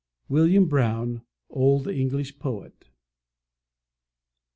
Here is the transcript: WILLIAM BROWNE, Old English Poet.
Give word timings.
WILLIAM 0.29 0.65
BROWNE, 0.67 1.21
Old 1.51 1.87
English 1.87 2.39
Poet. 2.39 2.85